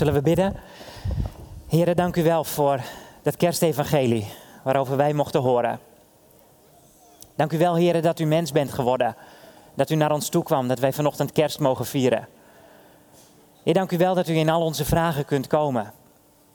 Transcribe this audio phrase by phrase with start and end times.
[0.00, 0.56] Zullen we bidden?
[1.68, 2.80] Heren, dank u wel voor
[3.22, 5.78] dat kerstevangelie waarover wij mochten horen.
[7.36, 9.16] Dank u wel, heren, dat u mens bent geworden.
[9.74, 12.28] Dat u naar ons toe kwam, dat wij vanochtend kerst mogen vieren.
[13.62, 15.92] Heer, dank u wel dat u in al onze vragen kunt komen.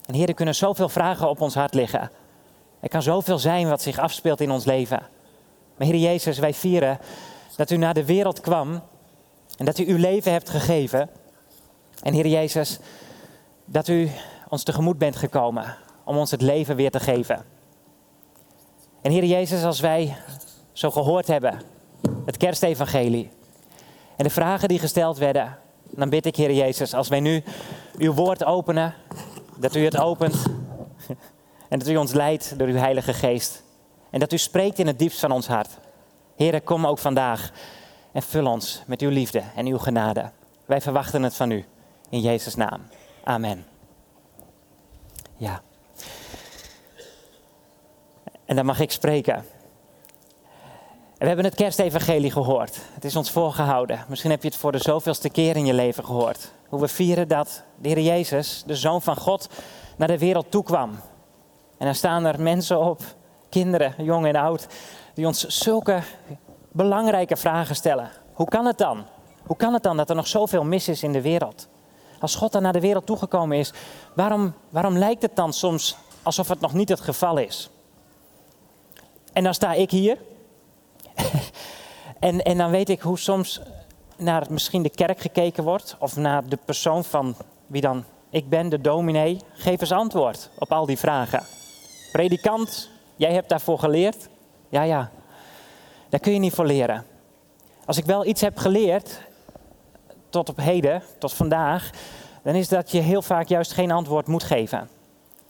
[0.06, 2.12] En Heer, er kunnen zoveel vragen op ons hart liggen.
[2.80, 5.02] Er kan zoveel zijn wat zich afspeelt in ons leven.
[5.78, 7.00] Maar Heer Jezus, wij vieren
[7.56, 8.82] dat u naar de wereld kwam
[9.58, 11.10] en dat u uw leven hebt gegeven.
[12.04, 12.80] En Heer Jezus,
[13.66, 14.10] dat u
[14.50, 17.46] ons tegemoet bent gekomen om ons het leven weer te geven.
[19.02, 20.16] En Heer Jezus, als wij
[20.72, 21.62] zo gehoord hebben,
[22.26, 23.30] het kerstevangelie
[24.16, 27.44] en de vragen die gesteld werden, dan bid ik Heer Jezus, als wij nu
[27.98, 28.94] uw woord openen,
[29.58, 30.44] dat u het opent
[31.70, 33.64] en dat u ons leidt door uw Heilige Geest.
[34.10, 35.70] En dat u spreekt in het diepst van ons hart.
[36.36, 37.52] Heer, kom ook vandaag
[38.12, 40.32] en vul ons met uw liefde en uw genade.
[40.66, 41.66] Wij verwachten het van u.
[42.10, 42.82] In Jezus' naam.
[43.26, 43.66] Amen.
[45.38, 45.62] Ja.
[48.46, 49.46] En dan mag ik spreken.
[51.18, 52.80] we hebben het kerstevangelie gehoord.
[52.94, 54.06] Het is ons voorgehouden.
[54.08, 56.52] Misschien heb je het voor de zoveelste keer in je leven gehoord.
[56.70, 59.50] Hoe we vieren dat de Heer Jezus, de Zoon van God,
[59.98, 60.90] naar de wereld toe kwam.
[61.78, 63.02] En dan staan er mensen op,
[63.50, 64.68] kinderen, jong en oud,
[65.14, 66.02] die ons zulke
[66.72, 68.10] belangrijke vragen stellen.
[68.34, 69.06] Hoe kan het dan?
[69.44, 71.68] Hoe kan het dan dat er nog zoveel mis is in de wereld?
[72.26, 73.74] Als God dan naar de wereld toegekomen is,
[74.14, 77.70] waarom, waarom lijkt het dan soms alsof het nog niet het geval is?
[79.34, 80.18] En dan sta ik hier.
[82.20, 83.62] en, en dan weet ik hoe soms
[84.18, 87.36] naar misschien de kerk gekeken wordt, of naar de persoon van
[87.68, 89.40] wie dan ik ben, de dominee.
[89.54, 91.44] Geef eens antwoord op al die vragen.
[92.12, 94.30] Predikant, jij hebt daarvoor geleerd?
[94.70, 95.12] Ja, ja.
[96.10, 97.06] Daar kun je niet voor leren.
[97.86, 99.20] Als ik wel iets heb geleerd,
[100.36, 101.90] tot op heden, tot vandaag,
[102.44, 104.90] dan is dat je heel vaak juist geen antwoord moet geven.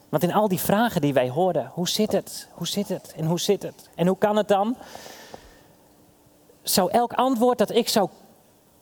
[0.09, 2.49] Want in al die vragen die wij hoorden, hoe zit het?
[2.53, 3.13] Hoe zit het?
[3.17, 3.89] En hoe zit het?
[3.95, 4.75] En hoe kan het dan?
[6.63, 8.09] Zou elk antwoord dat ik zou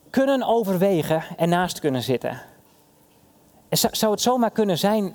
[0.10, 2.42] kunnen overwegen ernaast kunnen zitten.
[3.70, 5.14] En zou het zomaar kunnen zijn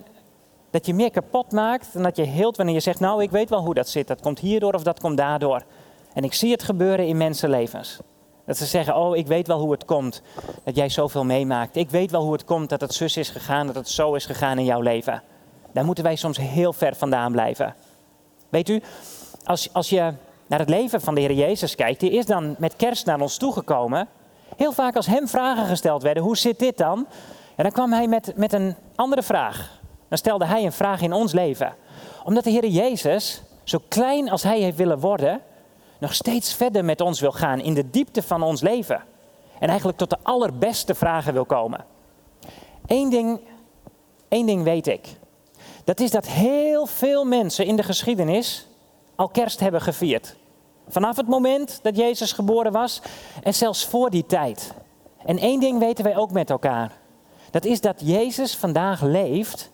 [0.70, 3.50] dat je meer kapot maakt dan dat je heelt wanneer je zegt, nou ik weet
[3.50, 4.06] wel hoe dat zit.
[4.06, 5.62] Dat komt hierdoor of dat komt daardoor.
[6.12, 7.98] En ik zie het gebeuren in mensenlevens.
[8.48, 10.22] Dat ze zeggen, oh ik weet wel hoe het komt
[10.64, 11.76] dat jij zoveel meemaakt.
[11.76, 14.26] Ik weet wel hoe het komt dat het zus is gegaan, dat het zo is
[14.26, 15.22] gegaan in jouw leven.
[15.72, 17.74] Daar moeten wij soms heel ver vandaan blijven.
[18.48, 18.82] Weet u,
[19.44, 20.12] als, als je
[20.46, 23.36] naar het leven van de Heer Jezus kijkt, die is dan met kerst naar ons
[23.36, 24.08] toegekomen.
[24.56, 27.06] Heel vaak als hem vragen gesteld werden, hoe zit dit dan?
[27.56, 29.80] En dan kwam hij met, met een andere vraag.
[30.08, 31.74] Dan stelde hij een vraag in ons leven.
[32.24, 35.40] Omdat de Heer Jezus, zo klein als hij heeft willen worden,
[35.98, 39.02] nog steeds verder met ons wil gaan in de diepte van ons leven.
[39.58, 41.84] En eigenlijk tot de allerbeste vragen wil komen.
[42.86, 43.40] Eén ding,
[44.28, 45.08] één ding weet ik.
[45.84, 48.66] Dat is dat heel veel mensen in de geschiedenis
[49.14, 50.36] al kerst hebben gevierd.
[50.88, 53.02] Vanaf het moment dat Jezus geboren was
[53.42, 54.74] en zelfs voor die tijd.
[55.24, 56.92] En één ding weten wij ook met elkaar.
[57.50, 59.70] Dat is dat Jezus vandaag leeft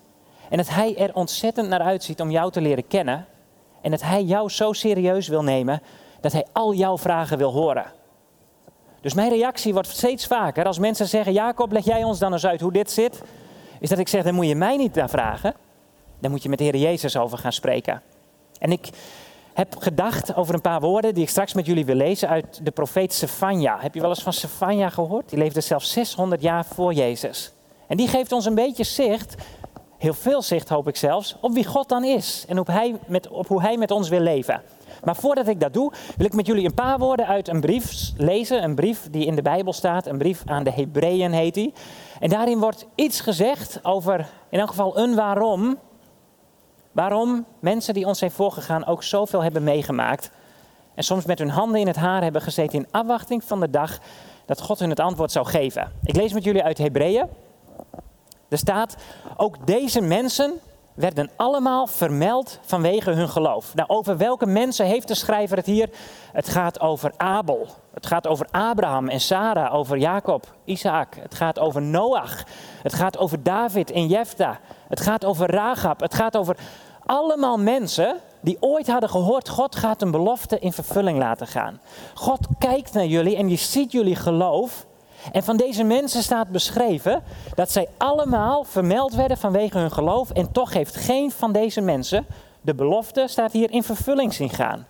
[0.49, 3.27] en dat Hij er ontzettend naar uitziet om jou te leren kennen.
[3.81, 5.83] En dat Hij jou zo serieus wil nemen
[6.25, 7.85] dat Hij al jouw vragen wil horen.
[9.01, 12.47] Dus mijn reactie wordt steeds vaker als mensen zeggen: Jacob, leg jij ons dan eens
[12.47, 13.23] uit hoe dit zit?
[13.81, 15.55] Is dat ik zeg: dan moet je mij niet naar vragen.
[16.19, 18.03] Dan moet je met de Heer Jezus over gaan spreken.
[18.59, 18.89] En ik
[19.55, 22.71] heb gedacht over een paar woorden die ik straks met jullie wil lezen uit de
[22.71, 23.77] profeet Sefania.
[23.81, 25.29] Heb je wel eens van Sefania gehoord?
[25.29, 27.53] Die leefde zelfs 600 jaar voor Jezus.
[27.87, 29.35] En die geeft ons een beetje zicht,
[29.99, 33.29] heel veel zicht hoop ik zelfs, op wie God dan is en op, hij met,
[33.29, 34.63] op hoe Hij met ons wil leven.
[35.05, 38.13] Maar voordat ik dat doe, wil ik met jullie een paar woorden uit een brief
[38.17, 38.63] lezen.
[38.63, 40.07] Een brief die in de Bijbel staat.
[40.07, 41.73] Een brief aan de Hebreeën heet die.
[42.21, 45.79] En daarin wordt iets gezegd over, in elk geval een waarom.
[46.93, 50.31] Waarom mensen die ons zijn voorgegaan ook zoveel hebben meegemaakt.
[50.95, 53.99] En soms met hun handen in het haar hebben gezeten in afwachting van de dag
[54.47, 55.93] dat God hun het antwoord zou geven.
[56.05, 57.27] Ik lees met jullie uit Hebreeën.
[58.49, 58.97] Er staat,
[59.37, 60.53] ook deze mensen
[60.95, 63.75] werden allemaal vermeld vanwege hun geloof.
[63.75, 65.91] Nou, over welke mensen heeft de schrijver het hier?
[66.33, 67.67] Het gaat over Abel.
[67.95, 71.15] Het gaat over Abraham en Sarah, over Jacob, Isaac.
[71.21, 72.45] Het gaat over Noach.
[72.83, 74.59] Het gaat over David en Jefta.
[74.89, 76.01] Het gaat over Rahab.
[76.01, 76.57] Het gaat over
[77.07, 81.81] allemaal mensen die ooit hadden gehoord, God gaat een belofte in vervulling laten gaan.
[82.15, 84.87] God kijkt naar jullie en die ziet jullie geloof
[85.33, 87.23] en van deze mensen staat beschreven
[87.55, 90.31] dat zij allemaal vermeld werden vanwege hun geloof.
[90.31, 92.27] En toch heeft geen van deze mensen
[92.61, 94.87] de belofte, staat hier, in vervulling zien gaan.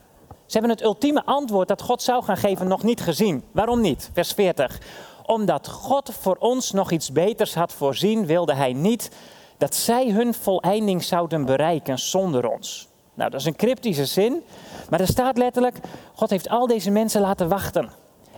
[0.46, 3.44] Ze hebben het ultieme antwoord dat God zou gaan geven nog niet gezien.
[3.52, 4.10] Waarom niet?
[4.12, 4.80] Vers 40.
[5.26, 9.10] Omdat God voor ons nog iets beters had voorzien, wilde hij niet
[9.58, 12.88] dat zij hun voleinding zouden bereiken zonder ons.
[13.14, 14.42] Nou, dat is een cryptische zin,
[14.90, 15.76] maar er staat letterlijk:
[16.14, 17.90] God heeft al deze mensen laten wachten.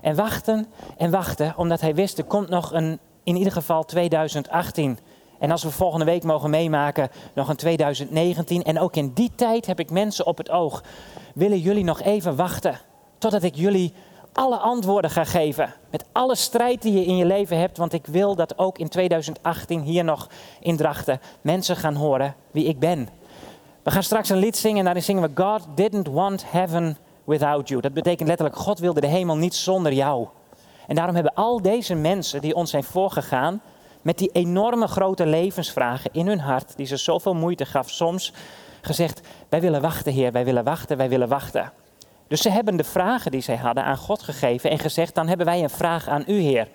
[0.06, 0.67] En wachten
[0.97, 4.99] en wachten, omdat hij wist er komt nog een, in ieder geval 2018.
[5.38, 8.62] En als we volgende week mogen meemaken, nog een 2019.
[8.62, 10.82] En ook in die tijd heb ik mensen op het oog.
[11.35, 12.79] Willen jullie nog even wachten
[13.19, 13.93] totdat ik jullie
[14.32, 15.75] alle antwoorden ga geven.
[15.91, 17.76] Met alle strijd die je in je leven hebt.
[17.76, 20.29] Want ik wil dat ook in 2018 hier nog
[20.61, 23.09] in Drachten mensen gaan horen wie ik ben.
[23.82, 27.69] We gaan straks een lied zingen en daarin zingen we God didn't want heaven without
[27.69, 27.81] you.
[27.81, 30.26] Dat betekent letterlijk God wilde de hemel niet zonder jou.
[30.87, 33.61] En daarom hebben al deze mensen die ons zijn voorgegaan
[34.02, 38.32] met die enorme grote levensvragen in hun hart, die ze zoveel moeite gaf soms,
[38.81, 41.73] gezegd, wij willen wachten Heer, wij willen wachten, wij willen wachten.
[42.28, 45.46] Dus ze hebben de vragen die zij hadden aan God gegeven en gezegd, dan hebben
[45.46, 46.69] wij een vraag aan u Heer.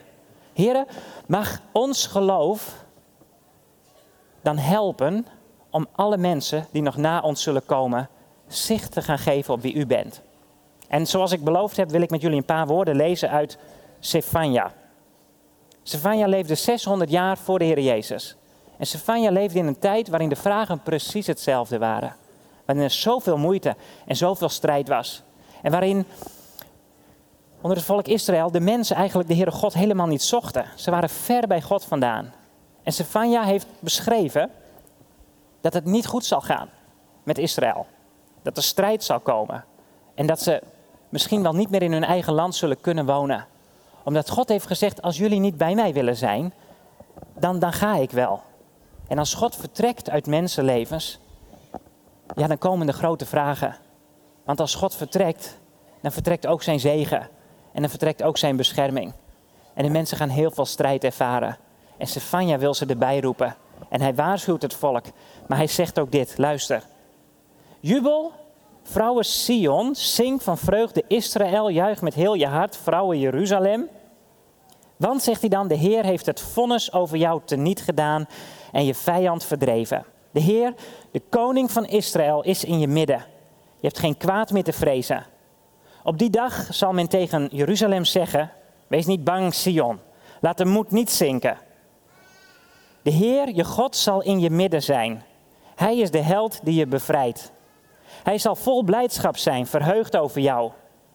[0.53, 0.85] Heren,
[1.27, 2.85] mag ons geloof
[4.41, 5.25] dan helpen
[5.69, 8.09] om alle mensen die nog na ons zullen komen,
[8.47, 10.21] zicht te gaan geven op wie u bent.
[10.91, 13.57] En zoals ik beloofd heb, wil ik met jullie een paar woorden lezen uit
[13.99, 14.71] Sefania.
[15.83, 18.35] Sefania leefde 600 jaar voor de Heer Jezus.
[18.77, 22.15] En Sefania leefde in een tijd waarin de vragen precies hetzelfde waren.
[22.65, 25.23] Waarin er zoveel moeite en zoveel strijd was.
[25.61, 26.05] En waarin
[27.61, 30.65] onder het volk Israël de mensen eigenlijk de Heere God helemaal niet zochten.
[30.75, 32.33] Ze waren ver bij God vandaan.
[32.83, 34.49] En Sefania heeft beschreven
[35.61, 36.69] dat het niet goed zal gaan
[37.23, 37.85] met Israël.
[38.41, 39.65] Dat er strijd zal komen.
[40.15, 40.61] En dat ze
[41.11, 43.45] misschien wel niet meer in hun eigen land zullen kunnen wonen.
[44.03, 46.53] Omdat God heeft gezegd, als jullie niet bij mij willen zijn,
[47.39, 48.41] dan, dan ga ik wel.
[49.07, 51.19] En als God vertrekt uit mensenlevens,
[52.35, 53.75] ja, dan komen de grote vragen.
[54.43, 55.59] Want als God vertrekt,
[56.01, 57.19] dan vertrekt ook zijn zegen.
[57.71, 59.13] En dan vertrekt ook zijn bescherming.
[59.73, 61.57] En de mensen gaan heel veel strijd ervaren.
[61.97, 63.55] En Stefania wil ze erbij roepen.
[63.89, 65.05] En hij waarschuwt het volk.
[65.47, 66.83] Maar hij zegt ook dit, luister.
[67.79, 68.31] Jubel,
[68.83, 73.89] vrouwen Sion, zing van vreugde Israël, juich met heel je hart, vrouwen Jeruzalem.
[74.97, 78.27] Want, zegt hij dan, de Heer heeft het vonnis over jou teniet gedaan
[78.71, 80.05] en je vijand verdreven.
[80.31, 80.73] De Heer,
[81.11, 83.25] de koning van Israël, is in je midden.
[83.79, 85.25] Je hebt geen kwaad meer te vrezen.
[86.03, 88.51] Op die dag zal men tegen Jeruzalem zeggen:
[88.87, 89.99] Wees niet bang, Sion.
[90.39, 91.57] Laat de moed niet zinken.
[93.01, 95.23] De Heer, je God, zal in je midden zijn.
[95.75, 97.51] Hij is de held die je bevrijdt.
[98.23, 100.71] Hij zal vol blijdschap zijn, verheugd over jou.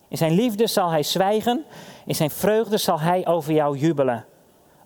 [0.09, 1.65] In zijn liefde zal hij zwijgen,
[2.07, 4.25] in zijn vreugde zal hij over jou jubelen.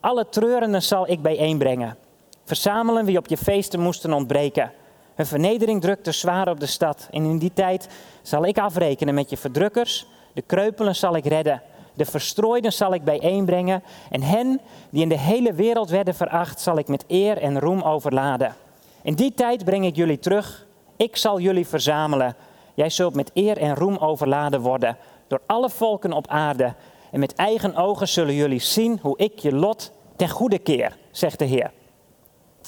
[0.00, 1.96] Alle treurenden zal ik bijeenbrengen.
[2.44, 4.72] Verzamelen wie op je feesten moesten ontbreken.
[5.14, 7.08] Hun vernedering drukte zwaar op de stad.
[7.10, 7.88] En in die tijd
[8.22, 10.06] zal ik afrekenen met je verdrukkers.
[10.32, 11.62] De kreupelen zal ik redden.
[11.94, 13.82] De verstrooiden zal ik bijeenbrengen.
[14.10, 14.60] En hen
[14.90, 18.54] die in de hele wereld werden veracht, zal ik met eer en roem overladen.
[19.02, 20.66] In die tijd breng ik jullie terug.
[21.00, 22.36] Ik zal jullie verzamelen.
[22.74, 24.96] Jij zult met eer en roem overladen worden
[25.28, 26.74] door alle volken op aarde.
[27.10, 31.38] En met eigen ogen zullen jullie zien hoe ik je lot ten goede keer, zegt
[31.38, 31.70] de Heer.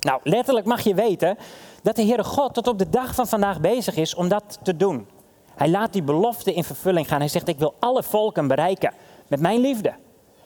[0.01, 1.39] Nou, letterlijk mag je weten
[1.83, 4.77] dat de Heere God tot op de dag van vandaag bezig is om dat te
[4.77, 5.07] doen.
[5.55, 7.21] Hij laat die belofte in vervulling gaan.
[7.21, 8.93] Hij zegt, ik wil alle volken bereiken
[9.29, 9.95] met mijn liefde.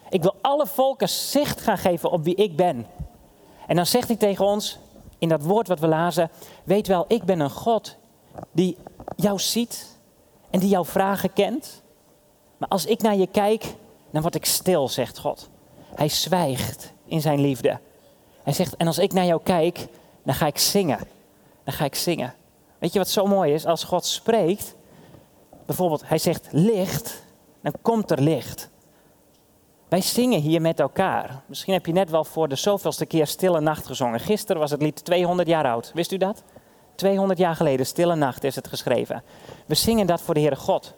[0.08, 2.86] Ik wil alle volken zicht gaan geven op wie ik ben.
[3.66, 4.78] En dan zegt hij tegen ons,
[5.18, 6.30] in dat woord wat we lazen,
[6.64, 7.96] weet wel, ik ben een God
[8.52, 8.76] die
[9.16, 9.98] jou ziet
[10.50, 11.82] en die jouw vragen kent.
[12.56, 13.74] Maar als ik naar je kijk,
[14.10, 15.48] dan word ik stil, zegt God.
[15.94, 17.78] Hij zwijgt in zijn liefde.
[18.42, 19.86] Hij zegt, en als ik naar jou kijk,
[20.22, 20.98] dan ga ik zingen.
[21.64, 22.34] Dan ga ik zingen.
[22.78, 23.66] Weet je wat zo mooi is?
[23.66, 24.74] Als God spreekt,
[25.66, 27.22] bijvoorbeeld hij zegt licht,
[27.60, 28.70] dan komt er licht.
[29.88, 31.42] Wij zingen hier met elkaar.
[31.46, 34.20] Misschien heb je net wel voor de zoveelste keer Stille Nacht gezongen.
[34.20, 35.90] Gisteren was het lied 200 jaar oud.
[35.94, 36.42] Wist u dat?
[36.94, 39.22] 200 jaar geleden, Stille Nacht is het geschreven.
[39.66, 40.94] We zingen dat voor de Heere God.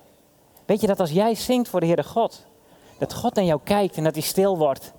[0.65, 2.47] Weet je dat als jij zingt voor de Heere God,
[2.99, 4.93] dat God naar jou kijkt en dat hij stil wordt.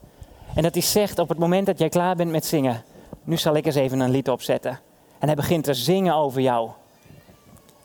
[0.55, 2.83] En dat hij zegt op het moment dat jij klaar bent met zingen,
[3.23, 4.79] nu zal ik eens even een lied opzetten.
[5.19, 6.69] En hij begint te zingen over jou.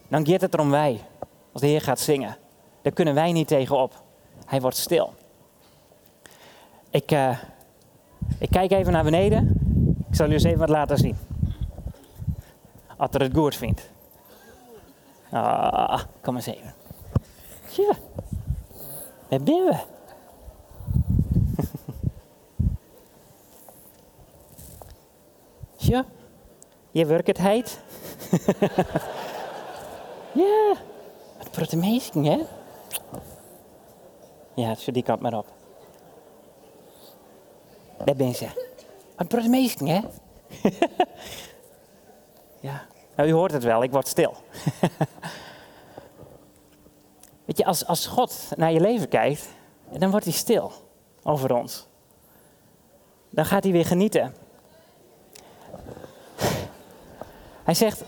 [0.08, 1.00] Dan gaat het erom wij,
[1.52, 2.36] als de Heer gaat zingen.
[2.82, 4.02] Daar kunnen wij niet tegenop.
[4.46, 5.12] Hij wordt stil.
[6.94, 7.38] Ik, uh,
[8.38, 9.48] ik kijk even naar beneden.
[10.08, 11.16] Ik zal jullie eens even wat laten zien.
[12.96, 13.90] Als er het goed vindt.
[15.30, 16.74] Ah, kom eens even.
[17.68, 17.92] Tja,
[19.28, 19.76] daar ben we.
[25.76, 26.04] Ja,
[26.90, 27.80] je werkelijkheid.
[30.44, 30.74] ja,
[31.38, 32.40] wat protemeesking, hè?
[34.54, 35.62] Ja, het die kant maar op.
[38.04, 38.46] daar ben ze.
[39.16, 40.00] Wat burgemeester, hè?
[42.68, 44.34] ja, nou, u hoort het wel, ik word stil.
[47.44, 49.48] Weet je, als, als God naar je leven kijkt,
[49.98, 50.72] dan wordt hij stil
[51.22, 51.86] over ons.
[53.30, 54.34] Dan gaat hij weer genieten.
[57.64, 58.04] Hij zegt,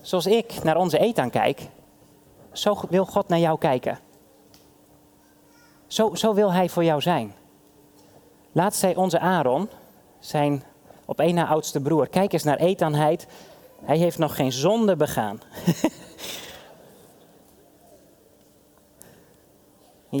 [0.00, 1.68] zoals ik naar onze eten kijk,
[2.52, 3.98] zo wil God naar jou kijken.
[5.90, 7.34] Zo, zo wil hij voor jou zijn.
[8.52, 9.68] Laatst zei onze Aaron,
[10.18, 10.62] zijn
[11.04, 13.26] op één na oudste broer, kijk eens naar Ethanheid.
[13.82, 15.40] Hij heeft nog geen zonde begaan.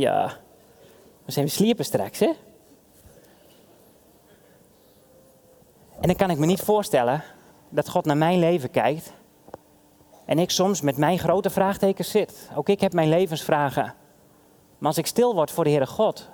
[0.04, 0.36] ja,
[1.24, 2.32] we zijn sliepen straks, hè?
[6.00, 7.22] En dan kan ik me niet voorstellen
[7.68, 9.12] dat God naar mijn leven kijkt
[10.24, 12.50] en ik soms met mijn grote vraagtekens zit.
[12.54, 13.94] Ook ik heb mijn levensvragen.
[14.80, 16.28] Maar als ik stil word voor de Heere God,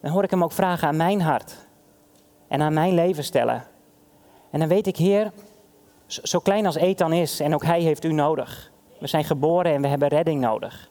[0.00, 1.54] dan hoor ik hem ook vragen aan mijn hart
[2.48, 3.64] en aan mijn leven stellen.
[4.50, 5.32] En dan weet ik, Heer,
[6.06, 8.70] zo klein als Ethan is en ook hij heeft u nodig.
[8.98, 10.90] We zijn geboren en we hebben redding nodig.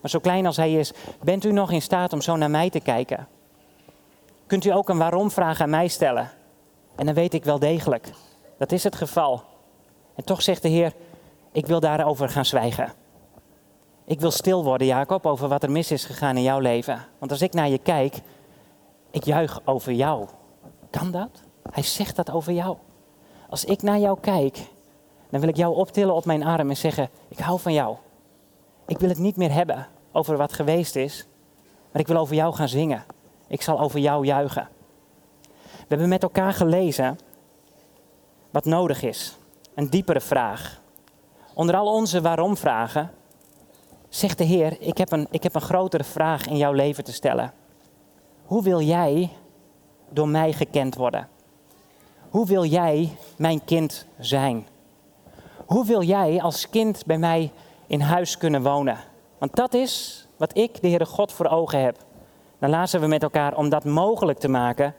[0.00, 0.92] Maar zo klein als hij is,
[1.22, 3.28] bent u nog in staat om zo naar mij te kijken?
[4.46, 6.30] Kunt u ook een waarom vraag aan mij stellen?
[6.96, 8.10] En dan weet ik wel degelijk,
[8.58, 9.42] dat is het geval.
[10.14, 10.92] En toch zegt de Heer,
[11.52, 12.92] ik wil daarover gaan zwijgen.
[14.08, 17.04] Ik wil stil worden, Jacob, over wat er mis is gegaan in jouw leven.
[17.18, 18.20] Want als ik naar je kijk,
[19.10, 20.26] ik juich over jou.
[20.90, 21.42] Kan dat?
[21.70, 22.76] Hij zegt dat over jou.
[23.48, 24.66] Als ik naar jou kijk,
[25.30, 27.96] dan wil ik jou optillen op mijn arm en zeggen: Ik hou van jou.
[28.86, 31.26] Ik wil het niet meer hebben over wat geweest is,
[31.92, 33.04] maar ik wil over jou gaan zingen.
[33.46, 34.68] Ik zal over jou juichen.
[35.62, 37.18] We hebben met elkaar gelezen
[38.50, 39.38] wat nodig is.
[39.74, 40.80] Een diepere vraag.
[41.54, 43.16] Onder al onze waarom-vragen
[44.08, 47.12] zegt de Heer: ik heb, een, ik heb een grotere vraag in jouw leven te
[47.12, 47.52] stellen.
[48.44, 49.30] Hoe wil jij
[50.08, 51.28] door mij gekend worden?
[52.30, 54.66] Hoe wil jij mijn kind zijn?
[55.66, 57.52] Hoe wil jij als kind bij mij
[57.86, 58.98] in huis kunnen wonen?
[59.38, 61.96] Want dat is wat ik, de Heere God, voor ogen heb.
[62.58, 64.94] Dan lazen we met elkaar om dat mogelijk te maken.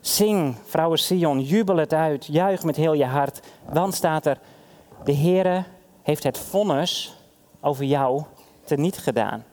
[0.00, 3.40] Zing, vrouwen Sion, jubel het uit, juich met heel je hart.
[3.72, 4.38] Want staat er,
[5.04, 5.64] de Heere
[6.02, 7.19] heeft het vonnis
[7.60, 8.22] over jou
[8.64, 9.44] teniet gedaan.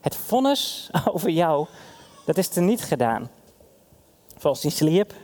[0.00, 1.66] Het vonnis over jou,
[2.26, 3.30] dat is teniet gedaan.
[4.36, 5.14] Volgens die sliep.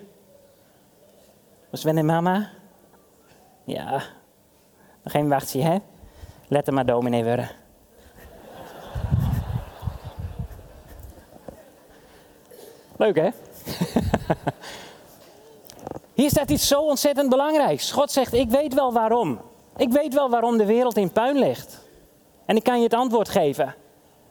[1.70, 2.50] Was Sven en mama?
[3.64, 3.90] Ja,
[5.02, 5.78] nog geen wachtje, hè?
[6.48, 7.50] Let er maar dominee worden.
[12.96, 13.28] Leuk, hè?
[16.14, 17.92] Hier staat iets zo ontzettend belangrijks.
[17.92, 19.40] God zegt, ik weet wel waarom.
[19.76, 21.87] Ik weet wel waarom de wereld in puin ligt.
[22.48, 23.74] En ik kan je het antwoord geven.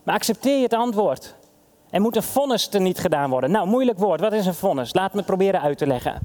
[0.03, 1.35] Maar accepteer je het antwoord.
[1.89, 3.51] Er moet een vonnis te niet gedaan worden.
[3.51, 4.19] Nou, moeilijk woord.
[4.19, 4.93] Wat is een vonnis?
[4.93, 6.21] Laat me proberen uit te leggen.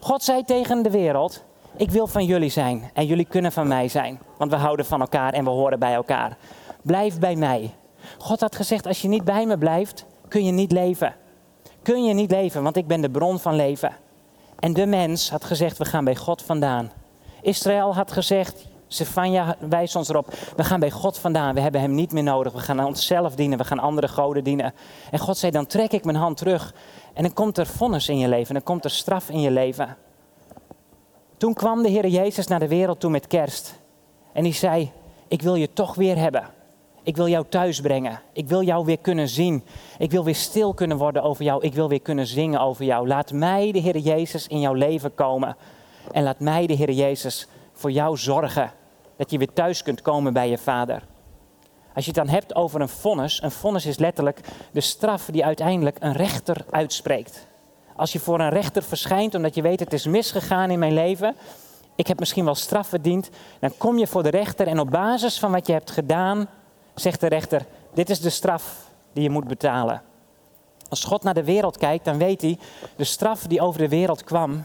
[0.00, 1.44] God zei tegen de wereld:
[1.76, 4.20] Ik wil van jullie zijn en jullie kunnen van mij zijn.
[4.38, 6.36] Want we houden van elkaar en we horen bij elkaar.
[6.82, 7.74] Blijf bij mij.
[8.18, 11.14] God had gezegd: Als je niet bij me blijft, kun je niet leven.
[11.82, 13.96] Kun je niet leven, want ik ben de bron van leven.
[14.58, 16.90] En de mens had gezegd: We gaan bij God vandaan.
[17.42, 20.34] Israël had gezegd: Stefania wijst ons erop.
[20.56, 21.54] We gaan bij God vandaan.
[21.54, 22.52] We hebben hem niet meer nodig.
[22.52, 23.58] We gaan aan onszelf dienen.
[23.58, 24.74] We gaan andere goden dienen.
[25.10, 26.74] En God zei: Dan trek ik mijn hand terug.
[27.14, 28.54] En dan komt er vonnis in je leven.
[28.54, 29.96] Dan komt er straf in je leven.
[31.36, 33.74] Toen kwam de Heer Jezus naar de wereld toe met kerst.
[34.32, 34.92] En die zei:
[35.28, 36.48] Ik wil je toch weer hebben.
[37.02, 38.20] Ik wil jou thuis brengen.
[38.32, 39.64] Ik wil jou weer kunnen zien.
[39.98, 41.62] Ik wil weer stil kunnen worden over jou.
[41.62, 43.06] Ik wil weer kunnen zingen over jou.
[43.06, 45.56] Laat mij, de Heer Jezus, in jouw leven komen.
[46.12, 48.78] En laat mij, de Heer Jezus, voor jou zorgen.
[49.20, 51.02] Dat je weer thuis kunt komen bij je vader.
[51.94, 54.40] Als je het dan hebt over een vonnis, een vonnis is letterlijk
[54.72, 57.46] de straf die uiteindelijk een rechter uitspreekt.
[57.96, 61.36] Als je voor een rechter verschijnt omdat je weet het is misgegaan in mijn leven,
[61.94, 65.38] ik heb misschien wel straf verdiend, dan kom je voor de rechter en op basis
[65.38, 66.48] van wat je hebt gedaan,
[66.94, 70.02] zegt de rechter, dit is de straf die je moet betalen.
[70.88, 72.58] Als God naar de wereld kijkt, dan weet hij,
[72.96, 74.64] de straf die over de wereld kwam,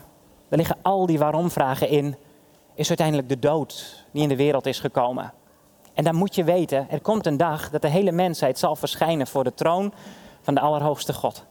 [0.50, 2.16] daar liggen al die waarom-vragen in,
[2.76, 5.34] is uiteindelijk de dood die in de wereld is gekomen.
[5.94, 9.28] En dan moet je weten, er komt een dag dat de hele mensheid zal verschijnen
[9.28, 9.94] voor de troon
[10.42, 11.46] van de Allerhoogste God.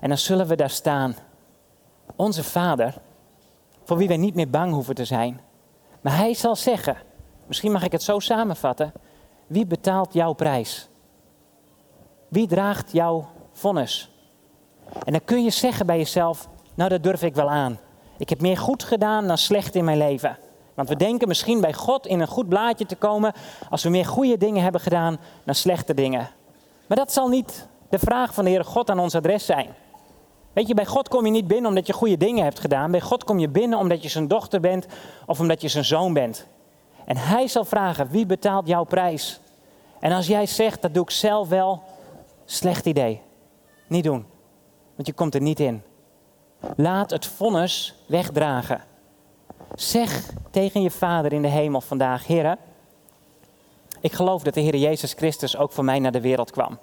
[0.00, 1.16] En dan zullen we daar staan.
[2.16, 2.94] Onze Vader,
[3.84, 5.40] voor wie wij niet meer bang hoeven te zijn.
[6.00, 6.96] Maar Hij zal zeggen,
[7.46, 8.92] misschien mag ik het zo samenvatten,
[9.46, 10.88] wie betaalt jouw prijs?
[12.28, 14.10] Wie draagt jouw vonnis?
[15.04, 17.78] En dan kun je zeggen bij jezelf, nou dat durf ik wel aan.
[18.16, 20.38] Ik heb meer goed gedaan dan slecht in mijn leven.
[20.78, 23.32] Want we denken misschien bij God in een goed blaadje te komen
[23.70, 26.30] als we meer goede dingen hebben gedaan dan slechte dingen.
[26.86, 29.74] Maar dat zal niet de vraag van de Heere God aan ons adres zijn.
[30.52, 32.90] Weet je, bij God kom je niet binnen omdat je goede dingen hebt gedaan.
[32.90, 34.86] Bij God kom je binnen omdat je zijn dochter bent
[35.26, 36.46] of omdat je zijn zoon bent.
[37.04, 39.40] En hij zal vragen, wie betaalt jouw prijs?
[40.00, 41.82] En als jij zegt, dat doe ik zelf wel,
[42.44, 43.20] slecht idee.
[43.86, 44.26] Niet doen,
[44.94, 45.82] want je komt er niet in.
[46.76, 48.87] Laat het vonnis wegdragen.
[49.78, 52.56] Zeg tegen je vader in de hemel vandaag, Heer,
[54.00, 56.78] ik geloof dat de Heer Jezus Christus ook voor mij naar de wereld kwam.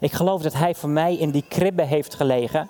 [0.00, 2.68] Ik geloof dat Hij voor mij in die kribbe heeft gelegen.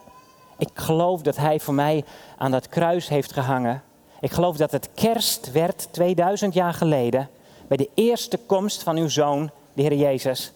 [0.58, 2.04] Ik geloof dat Hij voor mij
[2.38, 3.82] aan dat kruis heeft gehangen.
[4.20, 7.28] Ik geloof dat het kerst werd 2000 jaar geleden
[7.66, 10.52] bij de eerste komst van uw Zoon, de Heer Jezus.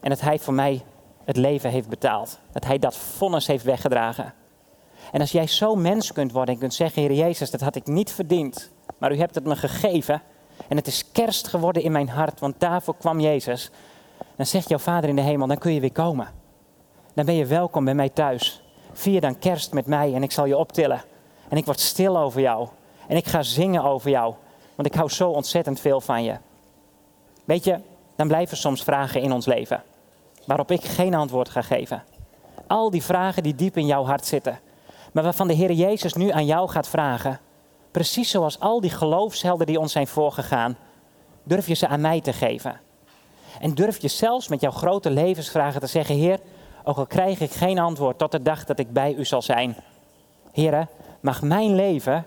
[0.00, 0.82] En dat Hij voor mij
[1.24, 2.38] het leven heeft betaald.
[2.52, 4.34] Dat Hij dat vonnis heeft weggedragen.
[5.12, 7.86] En als jij zo mens kunt worden en kunt zeggen, Heer Jezus, dat had ik
[7.86, 10.22] niet verdiend, maar u hebt het me gegeven.
[10.68, 13.70] En het is kerst geworden in mijn hart, want daarvoor kwam Jezus.
[14.36, 16.28] Dan zegt jouw Vader in de hemel, dan kun je weer komen.
[17.14, 18.62] Dan ben je welkom bij mij thuis.
[18.92, 21.02] Vier dan kerst met mij en ik zal je optillen.
[21.48, 22.68] En ik word stil over jou.
[23.08, 24.34] En ik ga zingen over jou.
[24.74, 26.36] Want ik hou zo ontzettend veel van je.
[27.44, 27.78] Weet je,
[28.16, 29.82] dan blijven soms vragen in ons leven.
[30.46, 32.02] Waarop ik geen antwoord ga geven.
[32.66, 34.58] Al die vragen die diep in jouw hart zitten.
[35.14, 37.40] Maar waarvan de Heer Jezus nu aan jou gaat vragen.
[37.90, 40.76] Precies zoals al die geloofshelden die ons zijn voorgegaan.
[41.42, 42.80] Durf je ze aan mij te geven.
[43.60, 46.38] En durf je zelfs met jouw grote levensvragen te zeggen: Heer,
[46.84, 49.76] ook al krijg ik geen antwoord tot de dag dat ik bij u zal zijn.
[50.52, 50.88] Heer,
[51.20, 52.26] mag mijn leven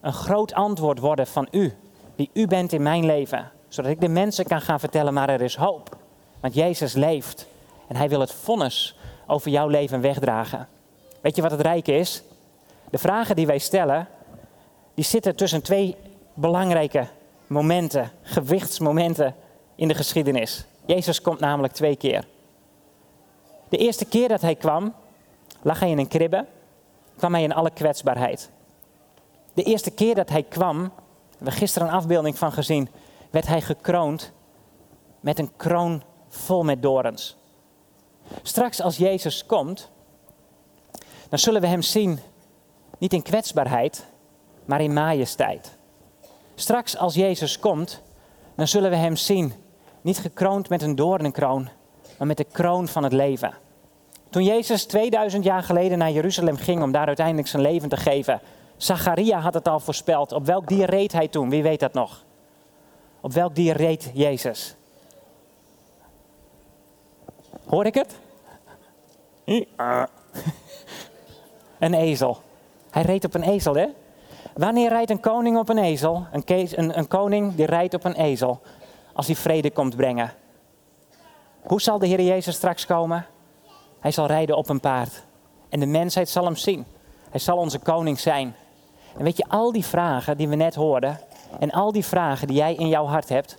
[0.00, 1.74] een groot antwoord worden van u,
[2.16, 3.50] die u bent in mijn leven.
[3.68, 5.96] Zodat ik de mensen kan gaan vertellen, maar er is hoop.
[6.40, 7.46] Want Jezus leeft
[7.86, 10.68] en hij wil het vonnis over jouw leven wegdragen.
[11.28, 12.22] Weet je wat het rijke is?
[12.90, 14.08] De vragen die wij stellen,
[14.94, 15.96] die zitten tussen twee
[16.34, 17.06] belangrijke
[17.46, 19.34] momenten, gewichtsmomenten
[19.74, 20.66] in de geschiedenis.
[20.86, 22.26] Jezus komt namelijk twee keer.
[23.68, 24.94] De eerste keer dat hij kwam,
[25.62, 26.46] lag hij in een kribbe,
[27.16, 28.50] kwam hij in alle kwetsbaarheid.
[29.54, 30.92] De eerste keer dat hij kwam,
[31.38, 32.88] we gisteren een afbeelding van gezien,
[33.30, 34.32] werd hij gekroond
[35.20, 37.36] met een kroon vol met dorens.
[38.42, 39.90] Straks als Jezus komt,
[41.28, 42.18] dan zullen we hem zien
[42.98, 44.06] niet in kwetsbaarheid,
[44.64, 45.76] maar in majesteit.
[46.54, 48.02] Straks als Jezus komt,
[48.54, 49.52] dan zullen we hem zien
[50.00, 51.68] niet gekroond met een doornenkroon,
[52.18, 53.54] maar met de kroon van het leven.
[54.30, 58.40] Toen Jezus 2000 jaar geleden naar Jeruzalem ging om daar uiteindelijk zijn leven te geven,
[58.76, 60.32] Zacharia had het al voorspeld.
[60.32, 61.50] Op welk dier reed hij toen?
[61.50, 62.24] Wie weet dat nog?
[63.20, 64.76] Op welk dier reed Jezus?
[67.66, 68.18] Hoor ik het?
[71.78, 72.40] Een ezel.
[72.90, 73.86] Hij reed op een ezel, hè?
[74.54, 76.26] Wanneer rijdt een koning op een ezel?
[76.32, 78.60] Een, een, een koning die rijdt op een ezel
[79.12, 80.32] als hij vrede komt brengen.
[81.62, 83.26] Hoe zal de Heer Jezus straks komen?
[84.00, 85.24] Hij zal rijden op een paard.
[85.68, 86.86] En de mensheid zal hem zien.
[87.30, 88.54] Hij zal onze koning zijn.
[89.16, 91.20] En weet je, al die vragen die we net hoorden,
[91.58, 93.58] en al die vragen die jij in jouw hart hebt,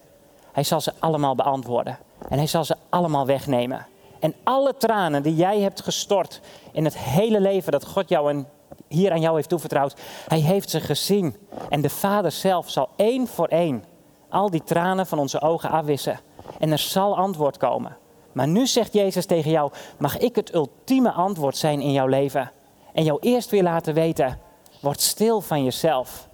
[0.51, 1.97] hij zal ze allemaal beantwoorden.
[2.29, 3.85] En hij zal ze allemaal wegnemen.
[4.19, 8.47] En alle tranen die jij hebt gestort in het hele leven dat God jou en
[8.87, 9.95] hier aan jou heeft toevertrouwd,
[10.27, 11.35] hij heeft ze gezien.
[11.69, 13.83] En de Vader zelf zal één voor één
[14.29, 16.19] al die tranen van onze ogen afwissen.
[16.59, 17.97] En er zal antwoord komen.
[18.31, 22.51] Maar nu zegt Jezus tegen jou: mag ik het ultieme antwoord zijn in jouw leven?
[22.93, 24.39] En jou eerst weer laten weten:
[24.81, 26.27] word stil van jezelf.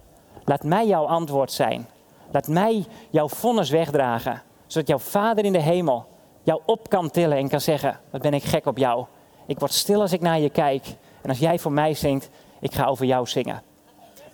[0.44, 1.88] Laat mij jouw antwoord zijn.
[2.30, 4.42] Laat mij jouw vonnis wegdragen.
[4.66, 6.06] Zodat jouw Vader in de hemel
[6.46, 9.06] jou op kan tillen en kan zeggen: Wat ben ik gek op jou.
[9.46, 10.86] Ik word stil als ik naar je kijk.
[11.22, 12.28] En als jij voor mij zingt,
[12.60, 13.62] ik ga over jou zingen.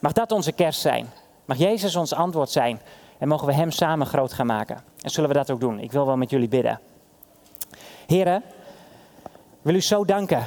[0.01, 1.07] Mag dat onze kerst zijn?
[1.45, 2.81] Mag Jezus ons antwoord zijn?
[3.19, 4.85] En mogen we Hem samen groot gaan maken?
[5.01, 5.79] En zullen we dat ook doen?
[5.79, 6.81] Ik wil wel met jullie bidden.
[8.07, 8.43] Heren,
[9.63, 10.47] wil u zo danken.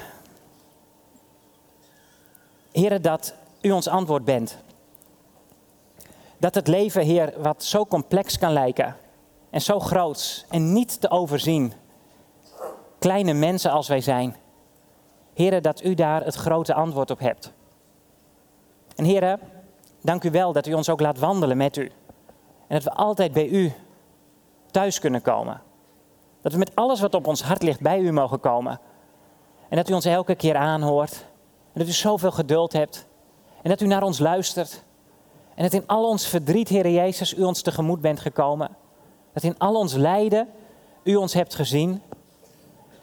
[2.71, 4.57] Heren, dat u ons antwoord bent.
[6.37, 8.95] Dat het leven, Heer, wat zo complex kan lijken
[9.55, 11.73] en zo groot en niet te overzien,
[12.99, 14.35] kleine mensen als wij zijn,
[15.33, 17.51] Heren, dat u daar het grote antwoord op hebt.
[18.95, 19.39] En Heren,
[20.01, 21.91] dank u wel dat u ons ook laat wandelen met u.
[22.67, 23.73] En dat we altijd bij u
[24.71, 25.61] thuis kunnen komen.
[26.41, 28.79] Dat we met alles wat op ons hart ligt bij u mogen komen.
[29.69, 31.25] En dat u ons elke keer aanhoort.
[31.73, 33.07] En dat u zoveel geduld hebt.
[33.61, 34.83] En dat u naar ons luistert.
[35.53, 38.83] En dat in al ons verdriet, Heer Jezus, u ons tegemoet bent gekomen.
[39.35, 40.47] Dat in al ons lijden
[41.03, 42.01] u ons hebt gezien.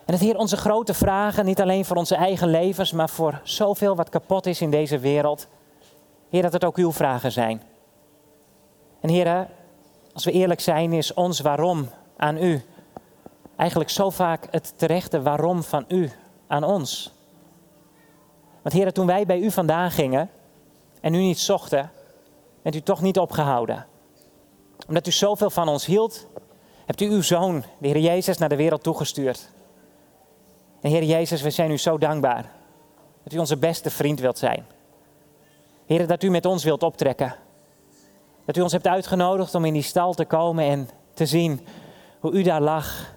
[0.04, 3.96] En dat Heer onze grote vragen, niet alleen voor onze eigen levens, maar voor zoveel
[3.96, 5.48] wat kapot is in deze wereld.
[6.30, 7.62] Heer, dat het ook uw vragen zijn.
[9.00, 9.48] En Heer,
[10.12, 12.62] als we eerlijk zijn, is ons waarom aan u
[13.56, 16.10] eigenlijk zo vaak het terechte waarom van u
[16.46, 17.12] aan ons.
[18.62, 20.30] Want heren, toen wij bij u vandaan gingen
[21.00, 21.90] en u niet zochten,
[22.62, 23.86] bent u toch niet opgehouden.
[24.88, 26.26] Omdat u zoveel van ons hield,
[26.86, 29.48] hebt u uw zoon, de Heer Jezus, naar de wereld toegestuurd.
[30.80, 32.50] En Heer Jezus, we zijn u zo dankbaar
[33.22, 34.66] dat u onze beste vriend wilt zijn.
[35.86, 37.34] Heer, dat u met ons wilt optrekken.
[38.44, 41.66] Dat u ons hebt uitgenodigd om in die stal te komen en te zien
[42.20, 43.14] hoe u daar lag.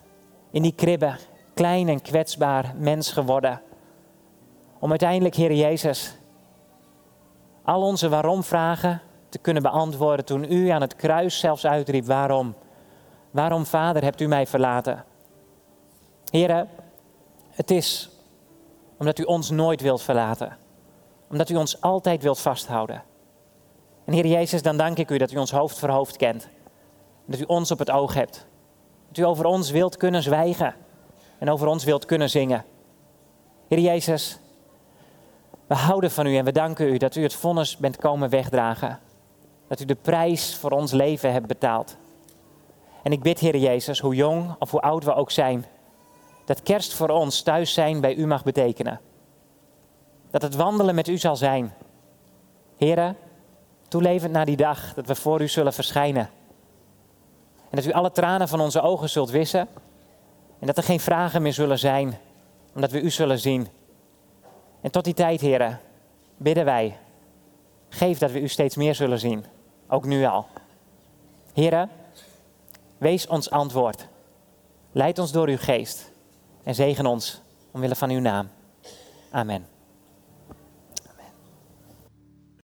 [0.52, 1.16] In die kribbe,
[1.54, 3.62] klein en kwetsbaar mens geworden.
[4.80, 6.16] Om uiteindelijk, Heer Jezus,
[7.64, 9.02] al onze waarom-vragen
[9.36, 12.56] te kunnen beantwoorden toen u aan het kruis zelfs uitriep, waarom?
[13.32, 15.06] Waarom, Vader, hebt u mij verlaten?
[16.30, 16.70] Heren,
[17.50, 18.10] het is
[18.98, 20.58] omdat u ons nooit wilt verlaten.
[21.30, 23.04] Omdat u ons altijd wilt vasthouden.
[24.06, 26.50] En Heer Jezus, dan dank ik u dat u ons hoofd voor hoofd kent.
[27.26, 28.46] Dat u ons op het oog hebt.
[29.08, 30.76] Dat u over ons wilt kunnen zwijgen.
[31.40, 32.66] En over ons wilt kunnen zingen.
[33.68, 34.40] Heer Jezus,
[35.68, 39.00] we houden van u en we danken u dat u het vonnis bent komen wegdragen.
[39.68, 41.98] Dat u de prijs voor ons leven hebt betaald.
[43.04, 45.66] En ik bid, Heer Jezus, hoe jong of hoe oud we ook zijn,
[46.46, 49.00] dat kerst voor ons thuis zijn bij u mag betekenen.
[50.32, 51.74] Dat het wandelen met u zal zijn.
[52.78, 53.18] Heren,
[53.88, 56.30] toelevend naar die dag dat we voor u zullen verschijnen.
[57.70, 59.68] En dat u alle tranen van onze ogen zult wissen.
[60.60, 62.18] En dat er geen vragen meer zullen zijn,
[62.76, 63.68] omdat we u zullen zien.
[64.82, 65.80] En tot die tijd, heren,
[66.38, 66.98] bidden wij.
[67.90, 69.46] Geef dat we u steeds meer zullen zien,
[69.88, 70.48] ook nu al.
[71.54, 71.90] Heren,
[72.98, 74.08] wees ons antwoord.
[74.92, 76.12] Leid ons door uw geest
[76.64, 78.50] en zegen ons omwille van uw naam.
[79.32, 79.75] Amen.